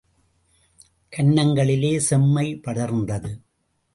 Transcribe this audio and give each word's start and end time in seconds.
கன்னங்களிலே 1.13 1.91
செம்மை 1.97 2.47
படர்ந்தது. 2.55 3.31